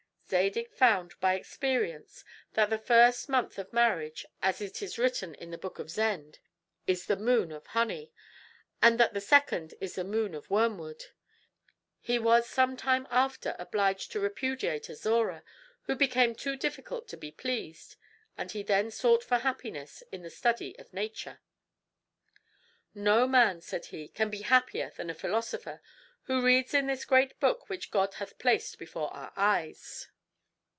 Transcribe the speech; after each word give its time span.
Zadig 0.31 0.69
found 0.71 1.15
by 1.19 1.33
experience 1.33 2.23
that 2.53 2.69
the 2.69 2.77
first 2.77 3.27
month 3.27 3.59
of 3.59 3.73
marriage, 3.73 4.25
as 4.41 4.61
it 4.61 4.81
is 4.81 4.97
written 4.97 5.35
in 5.35 5.51
the 5.51 5.57
book 5.57 5.77
of 5.77 5.89
Zend, 5.91 6.39
is 6.87 7.05
the 7.07 7.17
moon 7.17 7.51
of 7.51 7.67
honey, 7.67 8.13
and 8.81 8.97
that 8.97 9.13
the 9.13 9.19
second 9.19 9.73
is 9.81 9.95
the 9.95 10.05
moon 10.05 10.33
of 10.33 10.49
wormwood. 10.49 11.07
He 11.99 12.17
was 12.17 12.47
some 12.47 12.77
time 12.77 13.05
after 13.11 13.57
obliged 13.59 14.13
to 14.13 14.21
repudiate 14.21 14.89
Azora, 14.89 15.43
who 15.81 15.95
became 15.95 16.33
too 16.33 16.55
difficult 16.55 17.09
to 17.09 17.17
be 17.17 17.29
pleased; 17.33 17.97
and 18.37 18.53
he 18.53 18.63
then 18.63 18.89
sought 18.89 19.25
for 19.25 19.39
happiness 19.39 20.01
in 20.13 20.21
the 20.21 20.29
study 20.29 20.79
of 20.79 20.93
nature. 20.93 21.41
"No 22.95 23.27
man," 23.27 23.59
said 23.59 23.87
he, 23.87 24.07
"can 24.07 24.29
be 24.29 24.43
happier 24.43 24.93
than 24.95 25.09
a 25.09 25.13
philosopher 25.13 25.81
who 26.23 26.41
reads 26.41 26.73
in 26.73 26.87
this 26.87 27.03
great 27.03 27.37
book 27.41 27.67
which 27.69 27.91
God 27.91 28.13
hath 28.13 28.39
placed 28.39 28.79
before 28.79 29.13
our 29.13 29.33
eyes. 29.35 30.07